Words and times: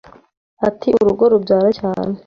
Ati 0.67 0.89
Urugo 1.01 1.23
rubyara 1.31 1.69
cyane 1.79 2.13